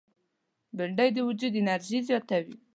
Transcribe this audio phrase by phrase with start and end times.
[0.77, 2.55] بېنډۍ د وجود انرژي زیاتوي